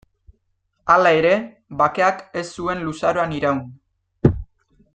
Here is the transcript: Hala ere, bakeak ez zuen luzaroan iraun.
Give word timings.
Hala 0.93 1.11
ere, 1.17 1.33
bakeak 1.81 2.23
ez 2.41 2.45
zuen 2.61 2.81
luzaroan 2.89 3.37
iraun. 3.41 3.61